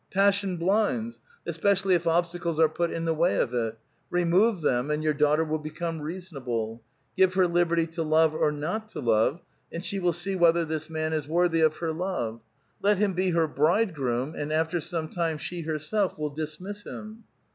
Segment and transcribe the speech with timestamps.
[0.11, 3.77] Passion blinds, especially if obstacles are put in the way of it;
[4.09, 6.81] remove them, and your daughter will become reasonable.
[7.15, 9.41] Give her liberty to love or not to love,
[9.71, 12.41] and she will see whether this man is worthy of her love.
[12.81, 17.25] Let him be her' bridegroom,' and alter some time she herself will dismiss him."